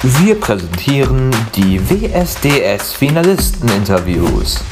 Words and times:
Wir 0.00 0.38
präsentieren 0.38 1.34
die 1.56 1.80
WSDS-Finalisten-Interviews. 1.90 4.62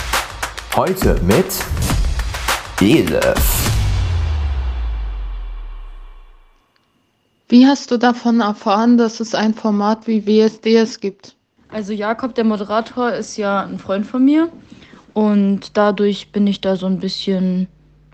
Heute 0.76 1.21
mit 1.21 1.64
Elef. 2.81 3.73
Wie 7.49 7.67
hast 7.67 7.91
du 7.91 7.97
davon 7.97 8.41
erfahren, 8.41 8.98
dass 8.98 9.18
es 9.18 9.34
ein 9.34 9.52
Format 9.52 10.07
wie 10.07 10.25
WSDS 10.25 11.00
gibt? 11.00 11.34
Also 11.70 11.93
Jakob, 11.93 12.36
der 12.36 12.45
Moderator, 12.45 13.11
ist 13.11 13.36
ja 13.36 13.62
ein 13.62 13.80
Freund 13.80 14.06
von 14.06 14.24
mir 14.24 14.48
und 15.12 15.77
dadurch 15.77 16.30
bin 16.30 16.46
ich 16.46 16.61
da 16.61 16.77
so 16.77 16.86
ein 16.86 17.00
bisschen, 17.00 17.66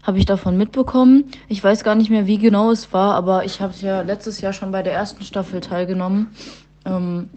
habe 0.02 0.16
ich 0.16 0.24
davon 0.24 0.56
mitbekommen. 0.56 1.24
Ich 1.48 1.62
weiß 1.62 1.84
gar 1.84 1.94
nicht 1.94 2.08
mehr, 2.08 2.26
wie 2.26 2.38
genau 2.38 2.70
es 2.70 2.90
war, 2.94 3.14
aber 3.14 3.44
ich 3.44 3.60
habe 3.60 3.74
es 3.74 3.82
ja 3.82 4.00
letztes 4.00 4.40
Jahr 4.40 4.54
schon 4.54 4.72
bei 4.72 4.82
der 4.82 4.94
ersten 4.94 5.24
Staffel 5.24 5.60
teilgenommen 5.60 6.34
ähm, 6.84 7.30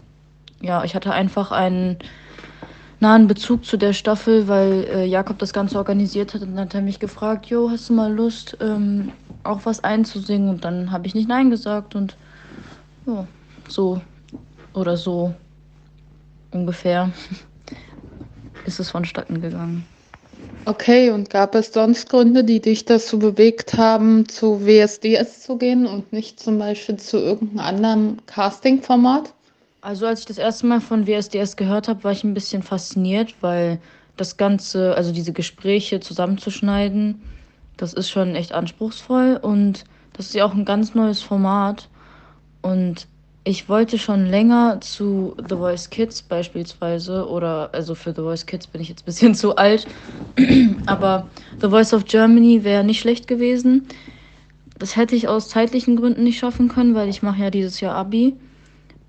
ja, 0.60 0.84
ich 0.84 0.94
hatte 0.94 1.12
einfach 1.12 1.52
einen 1.52 1.98
nahen 3.00 3.26
Bezug 3.26 3.64
zu 3.64 3.76
der 3.76 3.92
Staffel, 3.92 4.48
weil 4.48 4.84
äh, 4.84 5.04
Jakob 5.04 5.38
das 5.38 5.52
Ganze 5.52 5.76
organisiert 5.76 6.34
hat 6.34 6.42
und 6.42 6.56
dann 6.56 6.66
hat 6.66 6.74
er 6.74 6.82
mich 6.82 6.98
gefragt, 6.98 7.46
Jo, 7.46 7.70
hast 7.70 7.88
du 7.88 7.92
mal 7.92 8.12
Lust, 8.12 8.56
ähm, 8.60 9.12
auch 9.44 9.60
was 9.64 9.84
einzusingen? 9.84 10.48
Und 10.48 10.64
dann 10.64 10.90
habe 10.90 11.06
ich 11.06 11.14
nicht 11.14 11.28
Nein 11.28 11.50
gesagt 11.50 11.94
und 11.94 12.16
ja, 13.06 13.26
so 13.68 14.00
oder 14.72 14.96
so 14.96 15.34
ungefähr 16.50 17.10
ist 18.66 18.80
es 18.80 18.90
vonstatten 18.90 19.40
gegangen. 19.40 19.84
Okay, 20.64 21.10
und 21.10 21.30
gab 21.30 21.54
es 21.54 21.72
sonst 21.72 22.08
Gründe, 22.08 22.42
die 22.42 22.60
dich 22.60 22.84
dazu 22.84 23.18
bewegt 23.18 23.76
haben, 23.76 24.28
zu 24.28 24.66
WSDS 24.66 25.42
zu 25.42 25.58
gehen 25.58 25.86
und 25.86 26.12
nicht 26.12 26.40
zum 26.40 26.58
Beispiel 26.58 26.96
zu 26.96 27.18
irgendeinem 27.18 27.60
anderen 27.60 28.26
Casting-Format? 28.26 29.32
Also 29.86 30.04
als 30.04 30.18
ich 30.18 30.26
das 30.26 30.38
erste 30.38 30.66
Mal 30.66 30.80
von 30.80 31.06
WSDS 31.06 31.54
gehört 31.54 31.86
habe, 31.86 32.02
war 32.02 32.10
ich 32.10 32.24
ein 32.24 32.34
bisschen 32.34 32.64
fasziniert, 32.64 33.36
weil 33.40 33.78
das 34.16 34.36
Ganze, 34.36 34.96
also 34.96 35.12
diese 35.12 35.32
Gespräche 35.32 36.00
zusammenzuschneiden, 36.00 37.22
das 37.76 37.92
ist 37.92 38.10
schon 38.10 38.34
echt 38.34 38.50
anspruchsvoll 38.50 39.38
und 39.40 39.84
das 40.14 40.26
ist 40.26 40.34
ja 40.34 40.44
auch 40.44 40.54
ein 40.54 40.64
ganz 40.64 40.96
neues 40.96 41.22
Format. 41.22 41.88
Und 42.62 43.06
ich 43.44 43.68
wollte 43.68 43.96
schon 43.96 44.26
länger 44.26 44.80
zu 44.80 45.36
The 45.48 45.54
Voice 45.54 45.88
Kids 45.88 46.20
beispielsweise 46.20 47.28
oder 47.28 47.70
also 47.72 47.94
für 47.94 48.10
The 48.10 48.22
Voice 48.22 48.44
Kids 48.44 48.66
bin 48.66 48.80
ich 48.80 48.88
jetzt 48.88 49.02
ein 49.02 49.06
bisschen 49.06 49.36
zu 49.36 49.54
alt, 49.54 49.86
aber 50.86 51.28
The 51.60 51.68
Voice 51.68 51.94
of 51.94 52.06
Germany 52.06 52.64
wäre 52.64 52.82
nicht 52.82 52.98
schlecht 52.98 53.28
gewesen. 53.28 53.86
Das 54.80 54.96
hätte 54.96 55.14
ich 55.14 55.28
aus 55.28 55.48
zeitlichen 55.48 55.94
Gründen 55.94 56.24
nicht 56.24 56.40
schaffen 56.40 56.66
können, 56.66 56.96
weil 56.96 57.08
ich 57.08 57.22
mache 57.22 57.40
ja 57.40 57.50
dieses 57.50 57.78
Jahr 57.78 57.94
Abi. 57.94 58.34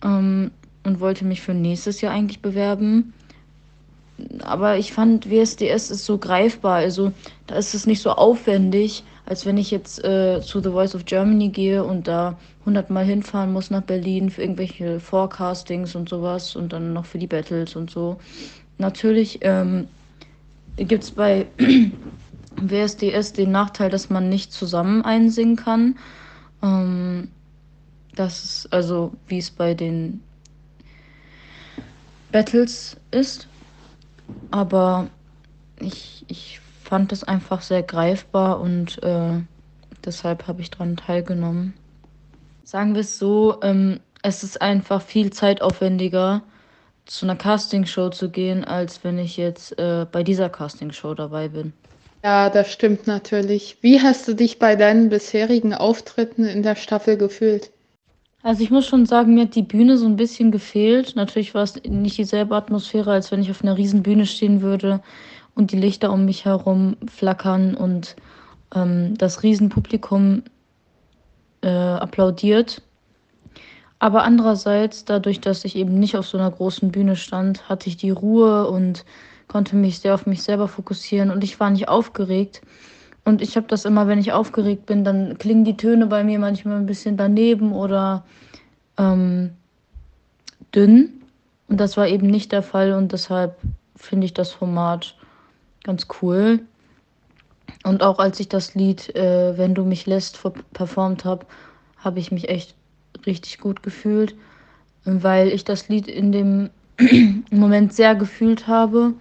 Ähm, 0.04 0.52
und 0.88 1.02
wollte 1.02 1.26
mich 1.26 1.42
für 1.42 1.54
nächstes 1.54 2.00
Jahr 2.00 2.14
eigentlich 2.14 2.42
bewerben. 2.42 3.14
Aber 4.40 4.78
ich 4.78 4.94
fand, 4.94 5.30
WSDS 5.30 5.92
ist 5.92 6.06
so 6.06 6.18
greifbar. 6.18 6.78
Also 6.78 7.12
da 7.46 7.56
ist 7.56 7.76
es 7.76 7.86
nicht 7.86 8.02
so 8.02 8.12
aufwendig, 8.12 9.04
als 9.26 9.46
wenn 9.46 9.58
ich 9.58 9.70
jetzt 9.70 10.04
äh, 10.04 10.42
zu 10.42 10.62
The 10.62 10.70
Voice 10.70 10.96
of 10.96 11.06
Germany 11.06 11.50
gehe 11.50 11.84
und 11.84 12.08
da 12.08 12.40
hundertmal 12.66 13.04
hinfahren 13.04 13.52
muss 13.52 13.70
nach 13.70 13.84
Berlin 13.84 14.30
für 14.30 14.42
irgendwelche 14.42 15.00
Forecastings 15.00 15.94
und 15.94 16.08
sowas 16.08 16.56
und 16.56 16.72
dann 16.72 16.94
noch 16.94 17.06
für 17.06 17.20
die 17.20 17.28
Battles 17.28 17.76
und 17.76 17.92
so. 17.92 18.18
Natürlich 18.78 19.40
ähm, 19.42 19.88
gibt 20.78 21.04
es 21.04 21.12
bei 21.12 21.48
WSDS 22.56 23.34
den 23.34 23.52
Nachteil, 23.52 23.90
dass 23.90 24.10
man 24.10 24.30
nicht 24.30 24.54
zusammen 24.54 25.04
einsingen 25.04 25.58
kann. 25.58 25.98
Ähm, 26.64 27.28
das 28.16 28.44
ist 28.44 28.74
also, 28.74 29.12
wie 29.28 29.38
es 29.38 29.52
bei 29.52 29.74
den 29.74 30.22
Battles 32.32 32.98
ist. 33.12 33.48
Aber 34.52 35.10
ich, 35.80 36.26
ich 36.28 36.60
fand 36.84 37.12
es 37.12 37.24
einfach 37.24 37.62
sehr 37.62 37.84
greifbar 37.84 38.60
und 38.60 39.02
äh, 39.04 39.42
deshalb 40.06 40.48
habe 40.48 40.62
ich 40.62 40.72
daran 40.72 40.98
teilgenommen. 40.98 41.74
Sagen 42.64 42.94
wir 42.94 43.02
es 43.02 43.18
so, 43.18 43.62
ähm, 43.62 44.00
es 44.24 44.44
ist 44.44 44.62
einfach 44.62 45.02
viel 45.02 45.32
zeitaufwendiger, 45.32 46.42
zu 47.06 47.26
einer 47.26 47.38
Castingshow 47.38 48.10
zu 48.10 48.30
gehen, 48.30 48.66
als 48.66 49.04
wenn 49.04 49.18
ich 49.18 49.38
jetzt 49.38 49.78
äh, 49.80 50.06
bei 50.12 50.24
dieser 50.24 50.50
Castingshow 50.50 51.14
dabei 51.14 51.48
bin. 51.48 51.72
Ja, 52.24 52.50
das 52.50 52.72
stimmt 52.72 53.08
natürlich. 53.08 53.78
Wie 53.82 54.02
hast 54.02 54.28
du 54.28 54.34
dich 54.34 54.60
bei 54.60 54.76
deinen 54.76 55.10
bisherigen 55.10 55.74
Auftritten 55.74 56.46
in 56.46 56.64
der 56.64 56.76
Staffel 56.76 57.18
gefühlt? 57.18 57.72
Also 58.44 58.64
ich 58.64 58.70
muss 58.70 58.86
schon 58.86 59.06
sagen, 59.06 59.34
mir 59.34 59.46
hat 59.46 59.56
die 59.56 59.64
Bühne 59.64 59.98
so 59.98 60.06
ein 60.06 60.16
bisschen 60.16 60.52
gefehlt. 60.52 61.16
Natürlich 61.16 61.54
war 61.54 61.64
es 61.64 61.76
nicht 61.84 62.18
dieselbe 62.18 62.56
Atmosphäre, 62.56 63.12
als 63.12 63.32
wenn 63.32 63.42
ich 63.42 63.52
auf 63.52 63.64
einer 63.64 63.78
riesen 63.78 64.04
Bühne 64.04 64.26
stehen 64.26 64.62
würde 64.62 65.02
und 65.56 65.72
die 65.72 65.78
Lichter 65.78 66.12
um 66.14 66.26
mich 66.26 66.46
herum 66.46 66.98
flackern 67.08 67.76
und 67.76 68.16
ähm, 68.76 69.18
das 69.18 69.44
Riesenpublikum 69.44 70.44
äh, 71.62 71.68
applaudiert. 71.68 72.84
Aber 74.00 74.24
andererseits, 74.24 75.06
dadurch, 75.06 75.42
dass 75.42 75.66
ich 75.66 75.76
eben 75.76 76.00
nicht 76.00 76.16
auf 76.16 76.28
so 76.28 76.38
einer 76.38 76.52
großen 76.52 76.92
Bühne 76.92 77.16
stand, 77.16 77.68
hatte 77.68 77.90
ich 77.90 77.98
die 77.98 78.12
Ruhe 78.12 78.68
und 78.70 79.04
konnte 79.48 79.76
mich 79.76 80.00
sehr 80.00 80.14
auf 80.14 80.28
mich 80.28 80.44
selber 80.44 80.68
fokussieren 80.68 81.32
und 81.32 81.44
ich 81.44 81.60
war 81.60 81.72
nicht 81.72 81.90
aufgeregt. 81.90 82.62
Und 83.28 83.42
ich 83.42 83.58
habe 83.58 83.68
das 83.68 83.84
immer, 83.84 84.08
wenn 84.08 84.20
ich 84.20 84.32
aufgeregt 84.32 84.86
bin, 84.86 85.04
dann 85.04 85.38
klingen 85.38 85.66
die 85.66 85.76
Töne 85.76 86.06
bei 86.08 86.24
mir 86.24 86.40
manchmal 86.40 86.78
ein 86.78 86.86
bisschen 86.86 87.18
daneben 87.18 87.74
oder 87.74 88.24
ähm, 88.98 89.52
dünn. 90.74 91.12
Und 91.68 91.78
das 91.78 91.98
war 91.98 92.08
eben 92.08 92.28
nicht 92.28 92.54
der 92.54 92.64
Fall 92.64 92.94
und 92.94 93.12
deshalb 93.12 93.58
finde 93.98 94.24
ich 94.24 94.34
das 94.34 94.54
Format 94.54 95.14
ganz 95.84 96.08
cool. 96.22 96.62
Und 97.84 98.02
auch 98.02 98.20
als 98.20 98.40
ich 98.40 98.48
das 98.48 98.76
Lied 98.76 99.14
äh, 99.14 99.58
Wenn 99.58 99.76
du 99.76 99.84
mich 99.84 100.06
lässt 100.06 100.42
performt 100.72 101.26
habe, 101.26 101.46
habe 101.98 102.20
ich 102.20 102.32
mich 102.32 102.48
echt 102.48 102.76
richtig 103.26 103.60
gut 103.60 103.84
gefühlt, 103.84 104.36
weil 105.04 105.50
ich 105.50 105.66
das 105.66 105.90
Lied 105.90 106.08
in 106.08 106.32
dem 106.32 106.70
Moment 107.52 107.92
sehr 107.92 108.16
gefühlt 108.16 108.68
habe 108.68 109.16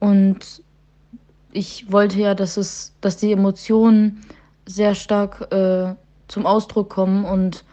und 0.00 0.62
ich 1.56 1.90
wollte 1.90 2.20
ja, 2.20 2.34
dass 2.34 2.56
es, 2.58 2.92
dass 3.00 3.16
die 3.16 3.32
Emotionen 3.32 4.20
sehr 4.66 4.94
stark 4.94 5.50
äh, 5.52 5.94
zum 6.28 6.44
Ausdruck 6.44 6.90
kommen 6.90 7.24
und 7.24 7.64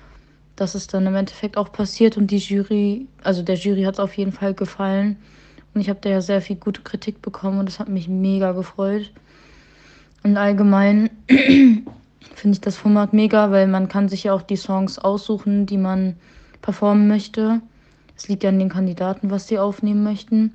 dass 0.56 0.74
es 0.76 0.88
dann 0.88 1.06
im 1.06 1.16
Endeffekt 1.16 1.58
auch 1.58 1.72
passiert 1.72 2.16
und 2.16 2.32
die 2.32 2.38
Jury, 2.38 3.08
also 3.24 3.42
der 3.42 3.56
Jury 3.56 3.84
hat 3.84 3.96
es 3.96 4.00
auf 4.00 4.16
jeden 4.16 4.32
Fall 4.32 4.54
gefallen 4.54 5.18
und 5.74 5.82
ich 5.82 5.90
habe 5.90 6.00
da 6.02 6.10
ja 6.10 6.22
sehr 6.22 6.42
viel 6.42 6.56
gute 6.56 6.82
Kritik 6.82 7.22
bekommen 7.22 7.60
und 7.60 7.66
das 7.66 7.80
hat 7.80 7.90
mich 7.90 8.08
mega 8.08 8.54
gefreut. 8.54 9.12
Und 10.24 10.38
allgemein 10.38 11.10
finde 11.28 12.54
ich 12.54 12.62
das 12.62 12.78
Format 12.78 13.12
mega, 13.12 13.52
weil 13.52 13.68
man 13.68 13.90
kann 13.90 14.08
sich 14.08 14.24
ja 14.24 14.34
auch 14.34 14.44
die 14.44 14.56
Songs 14.56 14.98
aussuchen, 14.98 15.66
die 15.66 15.78
man 15.78 16.16
performen 16.62 17.08
möchte. 17.08 17.60
Es 18.16 18.30
liegt 18.30 18.44
ja 18.44 18.50
an 18.50 18.60
den 18.60 18.70
Kandidaten, 18.70 19.32
was 19.32 19.48
sie 19.48 19.60
aufnehmen 19.60 20.04
möchten 20.04 20.54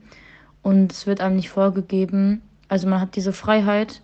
und 0.62 0.92
es 0.92 1.06
wird 1.06 1.20
einem 1.20 1.36
nicht 1.36 1.50
vorgegeben. 1.50 2.40
Also 2.68 2.86
man 2.86 3.00
hat 3.00 3.16
diese 3.16 3.32
Freiheit 3.32 4.02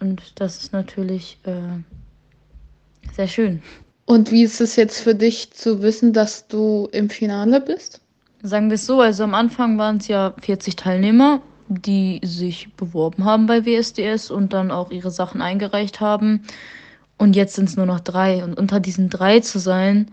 und 0.00 0.40
das 0.40 0.58
ist 0.58 0.72
natürlich 0.72 1.38
äh, 1.44 3.12
sehr 3.14 3.28
schön. 3.28 3.62
Und 4.06 4.30
wie 4.30 4.42
ist 4.42 4.60
es 4.60 4.76
jetzt 4.76 5.00
für 5.00 5.14
dich 5.14 5.52
zu 5.52 5.82
wissen, 5.82 6.12
dass 6.12 6.48
du 6.48 6.88
im 6.92 7.10
Finale 7.10 7.60
bist? 7.60 8.00
Sagen 8.42 8.68
wir 8.68 8.74
es 8.74 8.86
so, 8.86 9.00
also 9.00 9.24
am 9.24 9.34
Anfang 9.34 9.78
waren 9.78 9.98
es 9.98 10.08
ja 10.08 10.34
40 10.40 10.76
Teilnehmer, 10.76 11.42
die 11.68 12.20
sich 12.24 12.74
beworben 12.74 13.24
haben 13.24 13.46
bei 13.46 13.64
WSDS 13.64 14.30
und 14.30 14.52
dann 14.52 14.70
auch 14.70 14.90
ihre 14.90 15.10
Sachen 15.10 15.40
eingereicht 15.42 16.00
haben. 16.00 16.42
Und 17.18 17.36
jetzt 17.36 17.54
sind 17.54 17.68
es 17.68 17.76
nur 17.76 17.86
noch 17.86 18.00
drei. 18.00 18.42
Und 18.42 18.58
unter 18.58 18.80
diesen 18.80 19.10
drei 19.10 19.40
zu 19.40 19.58
sein, 19.58 20.10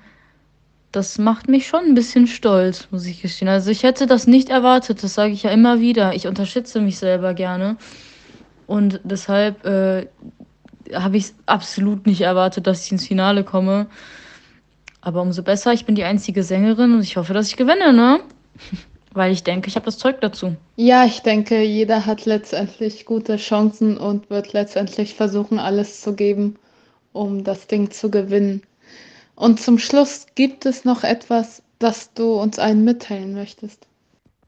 das 0.92 1.18
macht 1.18 1.50
mich 1.50 1.68
schon 1.68 1.82
ein 1.86 1.96
bisschen 1.96 2.28
stolz, 2.28 2.88
muss 2.92 3.06
ich 3.06 3.22
gestehen. 3.22 3.50
Also 3.50 3.72
ich 3.72 3.84
hätte 3.84 4.08
das 4.08 4.28
nicht 4.28 4.50
erwartet, 4.50 5.04
das 5.04 5.14
sage 5.14 5.34
ich 5.34 5.44
ja 5.44 5.52
immer 5.52 5.80
wieder. 5.80 6.14
Ich 6.14 6.28
unterschätze 6.28 6.80
mich 6.80 6.98
selber 6.98 7.34
gerne. 7.34 7.78
Und 8.68 9.00
deshalb 9.04 9.66
äh, 9.66 10.08
habe 10.94 11.18
ich 11.18 11.26
es 11.26 11.36
absolut 11.46 12.06
nicht 12.06 12.22
erwartet, 12.22 12.68
dass 12.68 12.86
ich 12.86 12.92
ins 12.92 13.08
Finale 13.08 13.44
komme. 13.44 13.88
Aber 15.02 15.22
umso 15.22 15.44
besser, 15.44 15.74
ich 15.74 15.86
bin 15.86 15.96
die 15.96 16.04
einzige 16.04 16.44
Sängerin 16.44 16.94
und 16.94 17.02
ich 17.02 17.18
hoffe, 17.18 17.34
dass 17.34 17.48
ich 17.48 17.58
gewinne, 17.58 17.94
ne? 17.94 18.20
Weil 19.14 19.32
ich 19.32 19.44
denke, 19.44 19.68
ich 19.68 19.76
habe 19.76 19.86
das 19.86 19.98
Zeug 19.98 20.22
dazu. 20.22 20.56
Ja, 20.76 21.06
ich 21.06 21.22
denke, 21.22 21.64
jeder 21.64 22.06
hat 22.06 22.26
letztendlich 22.26 23.06
gute 23.06 23.38
Chancen 23.38 23.98
und 23.98 24.30
wird 24.30 24.54
letztendlich 24.54 25.16
versuchen, 25.16 25.60
alles 25.60 26.02
zu 26.02 26.14
geben, 26.14 26.58
um 27.14 27.44
das 27.44 27.68
Ding 27.68 27.90
zu 27.90 28.12
gewinnen. 28.12 28.62
Und 29.38 29.60
zum 29.60 29.78
Schluss 29.78 30.26
gibt 30.34 30.66
es 30.66 30.84
noch 30.84 31.04
etwas, 31.04 31.62
das 31.78 32.12
du 32.16 32.34
uns 32.34 32.58
allen 32.58 32.84
mitteilen 32.84 33.36
möchtest. 33.36 33.86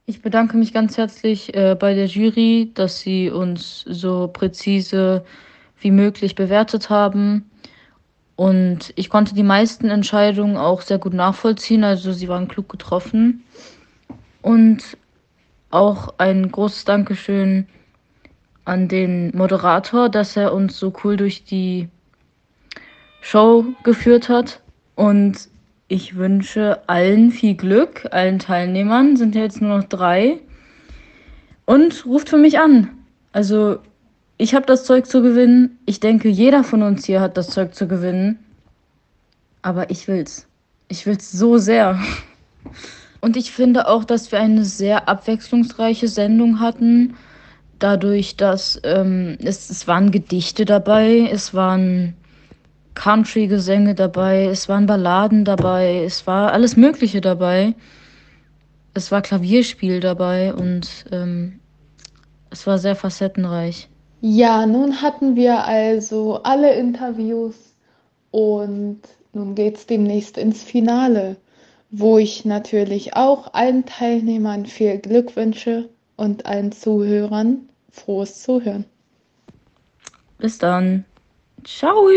Ich 0.08 0.24
bedanke 0.24 0.58
mich 0.58 0.74
ganz 0.74 0.98
herzlich 0.98 1.54
äh, 1.54 1.76
bei 1.80 1.94
der 1.94 2.08
Jury, 2.08 2.72
dass 2.74 3.00
sie 3.00 3.30
uns 3.30 3.86
so 3.88 4.28
präzise 4.28 5.24
wie 5.80 5.92
möglich 5.92 6.34
bewertet 6.34 6.90
haben. 6.90 7.52
Und 8.36 8.92
ich 8.96 9.12
konnte 9.12 9.36
die 9.36 9.44
meisten 9.44 9.92
Entscheidungen 9.92 10.58
auch 10.58 10.82
sehr 10.82 10.98
gut 10.98 11.14
nachvollziehen, 11.14 11.84
also 11.84 12.12
sie 12.12 12.28
waren 12.28 12.48
klug 12.48 12.68
getroffen. 12.68 13.44
Und 14.42 14.98
auch 15.70 16.16
ein 16.18 16.52
großes 16.52 16.86
Dankeschön 16.86 17.68
an 18.66 18.88
den 18.88 19.38
Moderator, 19.38 20.10
dass 20.10 20.36
er 20.36 20.52
uns 20.52 20.80
so 20.80 20.92
cool 21.04 21.16
durch 21.16 21.44
die 21.44 21.90
Show 23.22 23.66
geführt 23.84 24.30
hat. 24.30 24.62
Und 25.00 25.48
ich 25.88 26.18
wünsche 26.18 26.82
allen 26.88 27.32
viel 27.32 27.56
Glück, 27.56 28.10
allen 28.12 28.38
Teilnehmern, 28.38 29.16
sind 29.16 29.34
ja 29.34 29.44
jetzt 29.44 29.62
nur 29.62 29.78
noch 29.78 29.86
drei. 29.86 30.42
Und 31.64 32.06
ruft 32.06 32.28
für 32.28 32.38
mich 32.38 32.60
an. 32.60 32.90
Also 33.32 33.78
ich 34.38 34.54
habe 34.56 34.66
das 34.66 34.84
Zeug 34.84 35.06
zu 35.06 35.22
gewinnen. 35.22 35.80
Ich 35.86 36.02
denke, 36.02 36.28
jeder 36.28 36.66
von 36.66 36.84
uns 36.84 37.06
hier 37.06 37.22
hat 37.22 37.38
das 37.38 37.48
Zeug 37.48 37.76
zu 37.76 37.88
gewinnen. 37.88 38.40
Aber 39.62 39.90
ich 39.90 40.10
will's. 40.10 40.48
Ich 40.90 41.06
will's 41.06 41.32
so 41.32 41.58
sehr. 41.58 41.98
Und 43.22 43.38
ich 43.38 43.54
finde 43.54 43.88
auch, 43.88 44.04
dass 44.04 44.34
wir 44.34 44.42
eine 44.42 44.66
sehr 44.66 45.08
abwechslungsreiche 45.08 46.10
Sendung 46.10 46.60
hatten. 46.60 47.16
Dadurch, 47.80 48.36
dass 48.36 48.78
ähm, 48.84 49.38
es, 49.42 49.70
es 49.70 49.88
waren 49.88 50.12
Gedichte 50.12 50.66
dabei, 50.66 51.30
es 51.32 51.54
waren 51.54 52.18
Country-Gesänge 53.00 53.96
dabei, 53.96 54.48
es 54.48 54.68
waren 54.68 54.86
Balladen 54.86 55.46
dabei, 55.46 56.04
es 56.04 56.28
war 56.28 56.52
alles 56.52 56.76
Mögliche 56.76 57.22
dabei. 57.22 57.74
Es 58.94 59.10
war 59.10 59.22
Klavierspiel 59.22 60.02
dabei 60.02 60.54
und 60.54 61.06
ähm, 61.10 61.62
es 62.50 62.68
war 62.68 62.78
sehr 62.78 62.98
facettenreich. 62.98 63.88
Ja, 64.20 64.66
nun 64.66 65.02
hatten 65.02 65.38
wir 65.38 65.64
also 65.64 66.44
alle 66.44 66.74
Interviews 66.74 67.56
und 68.32 69.00
nun 69.32 69.56
geht 69.56 69.78
es 69.78 69.86
demnächst 69.86 70.38
ins 70.38 70.62
Finale, 70.62 71.38
wo 71.92 72.18
ich 72.18 72.44
natürlich 72.44 73.16
auch 73.16 73.54
allen 73.54 73.86
Teilnehmern 73.86 74.66
viel 74.66 74.98
Glück 74.98 75.38
wünsche 75.38 75.88
und 76.18 76.46
allen 76.46 76.74
Zuhörern 76.74 77.70
frohes 77.92 78.44
Zuhören. 78.44 78.84
Bis 80.38 80.58
dann. 80.58 81.06
Ciao. 81.64 82.10